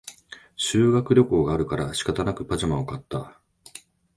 [0.55, 3.39] 修学旅行があるから仕方なくパジャマを買った